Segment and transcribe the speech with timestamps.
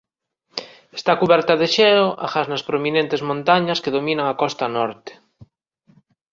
[0.97, 5.11] Está cuberta de xeo agás nas prominentes montañas que dominan a costa norte.